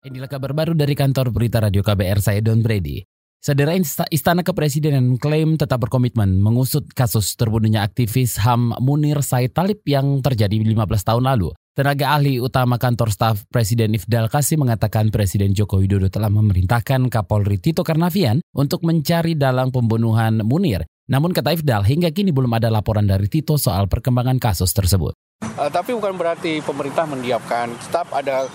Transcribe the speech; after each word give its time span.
Inilah 0.00 0.32
kabar 0.32 0.56
baru 0.56 0.72
dari 0.72 0.96
kantor 0.96 1.28
berita 1.28 1.60
Radio 1.60 1.84
KBR 1.84 2.24
saya 2.24 2.40
Don 2.40 2.64
Brady. 2.64 3.04
Saudara 3.36 3.76
Istana 4.08 4.40
Kepresidenan 4.40 5.04
mengklaim 5.04 5.60
tetap 5.60 5.76
berkomitmen 5.84 6.40
mengusut 6.40 6.88
kasus 6.96 7.36
terbunuhnya 7.36 7.84
aktivis 7.84 8.40
HAM 8.40 8.80
Munir 8.80 9.20
Said 9.20 9.52
Talib 9.52 9.84
yang 9.84 10.24
terjadi 10.24 10.56
15 10.56 11.04
tahun 11.04 11.24
lalu. 11.28 11.52
Tenaga 11.76 12.16
ahli 12.16 12.40
utama 12.40 12.80
kantor 12.80 13.12
staf 13.12 13.44
Presiden 13.52 13.92
Ifdal 13.92 14.32
Kasim 14.32 14.64
mengatakan 14.64 15.12
Presiden 15.12 15.52
Joko 15.52 15.76
Widodo 15.84 16.08
telah 16.08 16.32
memerintahkan 16.32 17.12
Kapolri 17.12 17.60
Tito 17.60 17.84
Karnavian 17.84 18.40
untuk 18.56 18.80
mencari 18.88 19.36
dalang 19.36 19.68
pembunuhan 19.68 20.40
Munir. 20.40 20.88
Namun 21.12 21.36
kata 21.36 21.52
Ifdal, 21.52 21.84
hingga 21.84 22.08
kini 22.08 22.32
belum 22.32 22.56
ada 22.56 22.72
laporan 22.72 23.04
dari 23.04 23.28
Tito 23.28 23.60
soal 23.60 23.84
perkembangan 23.84 24.40
kasus 24.40 24.72
tersebut. 24.72 25.12
Uh, 25.60 25.68
tapi 25.68 25.92
bukan 25.92 26.16
berarti 26.16 26.64
pemerintah 26.64 27.04
mendiamkan. 27.04 27.68
Tetap 27.76 28.08
ada 28.16 28.48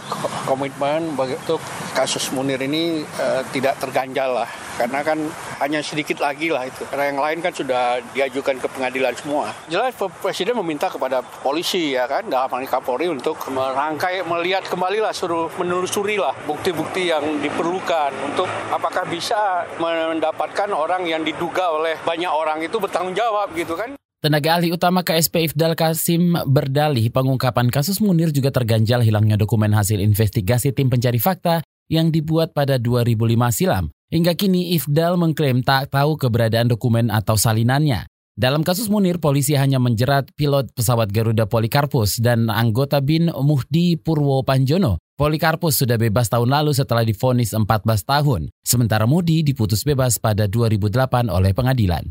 komitmen 0.50 1.14
untuk 1.14 1.62
kasus 1.94 2.34
Munir 2.34 2.58
ini 2.66 3.06
uh, 3.22 3.46
tidak 3.54 3.78
terganjal 3.78 4.42
lah. 4.42 4.50
Karena 4.74 5.06
kan 5.06 5.22
hanya 5.62 5.86
sedikit 5.86 6.18
lagi 6.18 6.50
lah 6.50 6.66
itu. 6.66 6.82
Karena 6.90 7.14
yang 7.14 7.22
lain 7.22 7.40
kan 7.46 7.54
sudah 7.54 8.02
diajukan 8.10 8.58
ke 8.58 8.68
pengadilan 8.74 9.14
semua. 9.22 9.54
Jelas 9.70 9.94
Presiden 9.94 10.58
meminta 10.58 10.90
kepada 10.90 11.22
polisi 11.22 11.94
ya 11.94 12.10
kan, 12.10 12.26
dalam 12.26 12.50
hal 12.50 12.66
Kapolri 12.66 13.06
untuk 13.06 13.38
merangkai, 13.54 14.26
melihat 14.26 14.66
kembali 14.66 15.06
lah, 15.06 15.14
suruh 15.14 15.54
menelusuri 15.62 16.18
lah 16.18 16.34
bukti-bukti 16.50 17.14
yang 17.14 17.38
diperlukan 17.38 18.34
untuk 18.34 18.50
apakah 18.74 19.06
bisa 19.06 19.70
mendapatkan 19.78 20.74
orang 20.74 21.06
yang 21.06 21.22
diduga 21.22 21.70
oleh 21.70 22.02
banyak 22.02 22.34
orang 22.34 22.66
itu 22.66 22.82
bertanggung 22.82 23.14
jawab 23.14 23.54
gitu 23.54 23.78
kan. 23.78 23.94
Tenaga 24.26 24.58
ahli 24.58 24.74
utama 24.74 25.06
KSP 25.06 25.54
Ifdal 25.54 25.78
Kasim 25.78 26.34
berdalih 26.50 27.14
pengungkapan 27.14 27.70
kasus 27.70 28.02
Munir 28.02 28.34
juga 28.34 28.50
terganjal 28.50 29.06
hilangnya 29.06 29.38
dokumen 29.38 29.70
hasil 29.70 30.02
investigasi 30.02 30.74
tim 30.74 30.90
pencari 30.90 31.22
fakta 31.22 31.62
yang 31.94 32.10
dibuat 32.10 32.50
pada 32.50 32.82
2005 32.82 33.22
silam. 33.54 33.94
Hingga 34.10 34.34
kini 34.34 34.74
Ifdal 34.82 35.22
mengklaim 35.22 35.62
tak 35.62 35.94
tahu 35.94 36.18
keberadaan 36.18 36.74
dokumen 36.74 37.14
atau 37.14 37.38
salinannya. 37.38 38.10
Dalam 38.34 38.66
kasus 38.66 38.90
Munir, 38.90 39.22
polisi 39.22 39.54
hanya 39.54 39.78
menjerat 39.78 40.34
pilot 40.34 40.74
pesawat 40.74 41.14
Garuda 41.14 41.46
Polikarpus 41.46 42.18
dan 42.18 42.50
anggota 42.50 43.06
BIN 43.06 43.30
Muhdi 43.30 43.94
Purwo 44.02 44.42
Panjono. 44.42 44.98
Polikarpus 45.22 45.86
sudah 45.86 46.02
bebas 46.02 46.34
tahun 46.34 46.50
lalu 46.50 46.74
setelah 46.74 47.06
difonis 47.06 47.54
14 47.54 47.62
tahun, 48.02 48.50
sementara 48.66 49.06
Muhdi 49.06 49.46
diputus 49.46 49.86
bebas 49.86 50.18
pada 50.18 50.50
2008 50.50 51.30
oleh 51.30 51.54
pengadilan. 51.54 52.10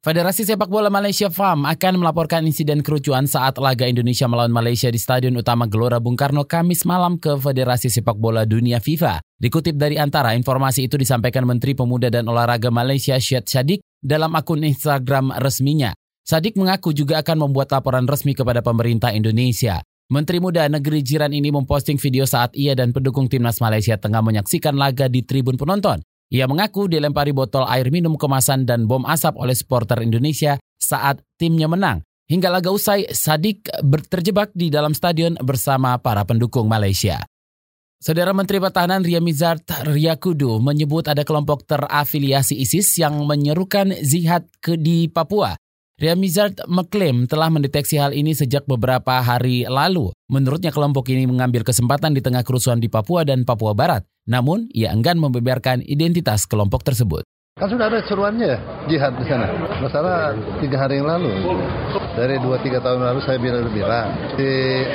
Federasi 0.00 0.48
Sepak 0.48 0.72
Bola 0.72 0.88
Malaysia 0.88 1.28
FAM 1.28 1.68
akan 1.68 2.00
melaporkan 2.00 2.40
insiden 2.48 2.80
kerucuan 2.80 3.28
saat 3.28 3.60
laga 3.60 3.84
Indonesia 3.84 4.24
melawan 4.24 4.48
Malaysia 4.48 4.88
di 4.88 4.96
Stadion 4.96 5.36
Utama 5.36 5.68
Gelora 5.68 6.00
Bung 6.00 6.16
Karno 6.16 6.48
Kamis 6.48 6.88
malam 6.88 7.20
ke 7.20 7.36
Federasi 7.36 7.92
Sepak 7.92 8.16
Bola 8.16 8.48
Dunia 8.48 8.80
FIFA. 8.80 9.20
Dikutip 9.36 9.76
dari 9.76 10.00
antara, 10.00 10.32
informasi 10.32 10.88
itu 10.88 10.96
disampaikan 10.96 11.44
Menteri 11.44 11.76
Pemuda 11.76 12.08
dan 12.08 12.24
Olahraga 12.32 12.72
Malaysia 12.72 13.20
Syed 13.20 13.44
Sadiq 13.44 13.84
dalam 14.00 14.32
akun 14.40 14.64
Instagram 14.64 15.36
resminya. 15.36 15.92
Sadiq 16.24 16.56
mengaku 16.56 16.96
juga 16.96 17.20
akan 17.20 17.52
membuat 17.52 17.68
laporan 17.68 18.08
resmi 18.08 18.32
kepada 18.32 18.64
pemerintah 18.64 19.12
Indonesia. 19.12 19.84
Menteri 20.08 20.40
Muda 20.40 20.64
Negeri 20.64 21.04
Jiran 21.04 21.36
ini 21.36 21.52
memposting 21.52 22.00
video 22.00 22.24
saat 22.24 22.56
ia 22.56 22.72
dan 22.72 22.96
pendukung 22.96 23.28
timnas 23.28 23.60
Malaysia 23.60 24.00
tengah 24.00 24.24
menyaksikan 24.24 24.80
laga 24.80 25.12
di 25.12 25.20
tribun 25.28 25.60
penonton. 25.60 26.00
Ia 26.30 26.46
mengaku 26.46 26.86
dilempari 26.86 27.34
botol 27.34 27.66
air 27.66 27.90
minum 27.90 28.14
kemasan 28.14 28.62
dan 28.62 28.86
bom 28.86 29.02
asap 29.02 29.34
oleh 29.34 29.54
supporter 29.58 29.98
Indonesia 29.98 30.62
saat 30.78 31.18
timnya 31.34 31.66
menang. 31.66 32.06
Hingga 32.30 32.46
laga 32.46 32.70
usai, 32.70 33.10
Sadik 33.10 33.66
terjebak 34.06 34.54
di 34.54 34.70
dalam 34.70 34.94
stadion 34.94 35.34
bersama 35.42 35.98
para 35.98 36.22
pendukung 36.22 36.70
Malaysia. 36.70 37.26
Saudara 38.00 38.32
Menteri 38.32 38.56
Pertahanan 38.56 39.04
Ria 39.04 39.20
Mizard 39.20 39.60
Riyakudu 39.84 40.56
menyebut 40.56 41.04
ada 41.04 41.20
kelompok 41.20 41.68
terafiliasi 41.68 42.56
ISIS 42.56 42.96
yang 42.96 43.28
menyerukan 43.28 43.92
zihad 44.00 44.48
ke 44.56 44.80
di 44.80 45.04
Papua. 45.12 45.59
Ria 46.00 46.16
Mizard 46.16 46.56
mengklaim 46.64 47.28
telah 47.28 47.52
mendeteksi 47.52 48.00
hal 48.00 48.16
ini 48.16 48.32
sejak 48.32 48.64
beberapa 48.64 49.20
hari 49.20 49.68
lalu. 49.68 50.16
Menurutnya 50.32 50.72
kelompok 50.72 51.12
ini 51.12 51.28
mengambil 51.28 51.60
kesempatan 51.60 52.16
di 52.16 52.24
tengah 52.24 52.40
kerusuhan 52.40 52.80
di 52.80 52.88
Papua 52.88 53.20
dan 53.28 53.44
Papua 53.44 53.76
Barat. 53.76 54.08
Namun, 54.24 54.64
ia 54.72 54.96
enggan 54.96 55.20
membeberkan 55.20 55.84
identitas 55.84 56.48
kelompok 56.48 56.88
tersebut. 56.88 57.20
Kan 57.60 57.68
sudah 57.68 57.92
ada 57.92 58.00
seruannya 58.08 58.56
jihad 58.88 59.12
di 59.20 59.28
sana. 59.28 59.52
Masalah 59.84 60.32
tiga 60.64 60.80
hari 60.80 61.04
yang 61.04 61.08
lalu. 61.12 61.36
Dari 62.16 62.40
dua 62.40 62.56
tiga 62.64 62.80
tahun 62.80 63.04
lalu 63.04 63.20
saya 63.20 63.36
bilang-bilang. 63.36 64.40
Di 64.40 64.52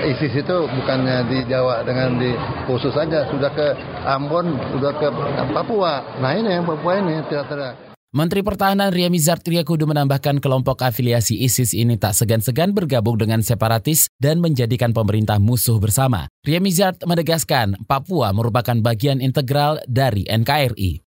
ISIS 0.09 0.41
itu 0.41 0.57
bukannya 0.65 1.29
di 1.29 1.45
Jawa 1.45 1.85
dengan 1.85 2.17
di 2.17 2.33
khusus 2.65 2.97
saja. 2.97 3.29
Sudah 3.29 3.53
ke 3.53 3.77
Ambon, 4.09 4.57
sudah 4.73 4.97
ke 4.97 5.13
Papua. 5.53 6.17
Nah 6.17 6.33
ini 6.33 6.49
yang 6.49 6.65
Papua 6.65 6.97
ini 6.97 7.21
tidak-tidak. 7.29 7.94
Menteri 8.15 8.47
Pertahanan 8.47 8.95
Ria 8.95 9.11
Mizar 9.11 9.43
Triakudu 9.43 9.91
menambahkan 9.91 10.39
kelompok 10.39 10.87
afiliasi 10.87 11.35
ISIS 11.43 11.75
ini 11.75 11.99
tak 11.99 12.15
segan-segan 12.15 12.71
bergabung 12.71 13.19
dengan 13.19 13.43
separatis 13.43 14.07
dan 14.23 14.39
menjadikan 14.39 14.95
pemerintah 14.95 15.35
musuh 15.35 15.83
bersama. 15.83 16.31
Ria 16.47 16.63
Mizar 16.63 16.95
menegaskan 17.03 17.75
Papua 17.83 18.31
merupakan 18.31 18.79
bagian 18.79 19.19
integral 19.19 19.83
dari 19.91 20.23
NKRI. 20.31 21.03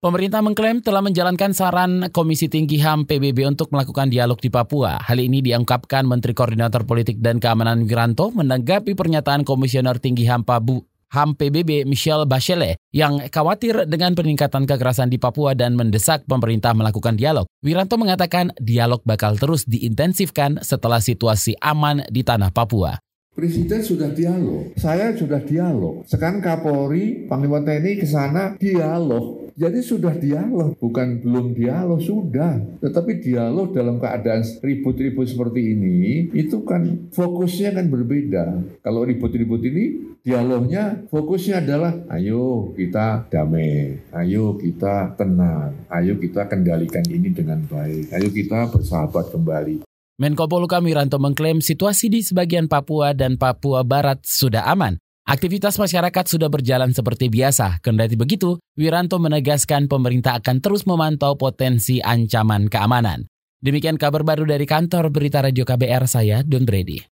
Pemerintah 0.00 0.40
mengklaim 0.40 0.80
telah 0.80 1.04
menjalankan 1.04 1.52
saran 1.52 2.08
Komisi 2.08 2.48
Tinggi 2.48 2.80
HAM 2.80 3.04
PBB 3.04 3.44
untuk 3.44 3.68
melakukan 3.68 4.08
dialog 4.08 4.40
di 4.40 4.48
Papua. 4.48 5.04
Hal 5.04 5.20
ini 5.20 5.44
diungkapkan 5.44 6.08
Menteri 6.08 6.32
Koordinator 6.32 6.88
Politik 6.88 7.20
dan 7.20 7.36
Keamanan 7.36 7.84
Wiranto 7.84 8.32
menanggapi 8.32 8.96
pernyataan 8.96 9.44
Komisioner 9.44 10.00
Tinggi 10.00 10.24
HAM 10.24 10.48
Pabu 10.48 10.88
HAM 11.14 11.38
PBB 11.38 11.86
Michelle 11.86 12.26
Bachelet 12.26 12.74
yang 12.90 13.22
khawatir 13.30 13.86
dengan 13.86 14.18
peningkatan 14.18 14.66
kekerasan 14.66 15.14
di 15.14 15.22
Papua 15.22 15.54
dan 15.54 15.78
mendesak 15.78 16.26
pemerintah 16.26 16.74
melakukan 16.74 17.14
dialog. 17.14 17.46
Wiranto 17.62 17.94
mengatakan 17.94 18.50
dialog 18.58 18.98
bakal 19.06 19.38
terus 19.38 19.62
diintensifkan 19.70 20.58
setelah 20.66 20.98
situasi 20.98 21.54
aman 21.62 22.02
di 22.10 22.26
tanah 22.26 22.50
Papua. 22.50 22.98
Presiden 23.34 23.82
sudah 23.82 24.14
dialog, 24.14 24.74
saya 24.78 25.10
sudah 25.14 25.42
dialog. 25.42 26.06
Sekarang 26.06 26.38
Kapolri, 26.38 27.26
Panglima 27.26 27.62
TNI 27.62 27.92
ke 27.98 28.06
sana 28.06 28.54
dialog. 28.58 29.43
Jadi 29.54 29.86
sudah 29.86 30.10
dialog, 30.18 30.74
bukan 30.82 31.22
belum 31.22 31.54
dialog, 31.54 32.02
sudah. 32.02 32.58
Tetapi 32.82 33.22
dialog 33.22 33.70
dalam 33.70 34.02
keadaan 34.02 34.42
ribut-ribut 34.42 35.30
seperti 35.30 35.78
ini, 35.78 36.26
itu 36.34 36.66
kan 36.66 37.06
fokusnya 37.14 37.78
kan 37.78 37.86
berbeda. 37.86 38.58
Kalau 38.82 39.06
ribut-ribut 39.06 39.62
ini, 39.62 40.18
dialognya 40.26 41.06
fokusnya 41.06 41.62
adalah, 41.62 41.94
ayo 42.10 42.74
kita 42.74 43.30
damai, 43.30 44.02
ayo 44.10 44.58
kita 44.58 45.14
tenang, 45.14 45.86
ayo 45.86 46.18
kita 46.18 46.50
kendalikan 46.50 47.06
ini 47.06 47.30
dengan 47.30 47.62
baik, 47.70 48.10
ayo 48.10 48.34
kita 48.34 48.74
bersahabat 48.74 49.30
kembali. 49.30 49.86
Menko 50.14 50.46
Polhukam 50.50 50.86
Wiranto 50.86 51.18
mengklaim 51.22 51.62
situasi 51.62 52.10
di 52.10 52.26
sebagian 52.26 52.66
Papua 52.66 53.14
dan 53.14 53.38
Papua 53.38 53.86
Barat 53.86 54.22
sudah 54.22 54.66
aman. 54.66 55.03
Aktivitas 55.24 55.80
masyarakat 55.80 56.24
sudah 56.28 56.52
berjalan 56.52 56.92
seperti 56.92 57.32
biasa. 57.32 57.80
Kendati 57.80 58.12
begitu, 58.12 58.60
Wiranto 58.76 59.16
menegaskan 59.16 59.88
pemerintah 59.88 60.36
akan 60.36 60.60
terus 60.60 60.84
memantau 60.84 61.32
potensi 61.40 61.96
ancaman 62.04 62.68
keamanan. 62.68 63.24
Demikian 63.64 63.96
kabar 63.96 64.20
baru 64.20 64.44
dari 64.44 64.68
kantor 64.68 65.08
Berita 65.08 65.40
Radio 65.40 65.64
KBR 65.64 66.04
saya, 66.04 66.44
Don 66.44 66.68
Brady. 66.68 67.13